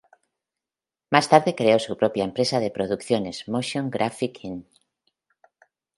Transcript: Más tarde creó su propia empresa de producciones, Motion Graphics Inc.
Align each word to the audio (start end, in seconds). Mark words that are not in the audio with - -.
Más 1.11 1.29
tarde 1.29 1.53
creó 1.53 1.77
su 1.77 1.95
propia 1.95 2.23
empresa 2.23 2.59
de 2.59 2.71
producciones, 2.71 3.47
Motion 3.47 3.91
Graphics 3.91 4.43
Inc. 4.45 4.65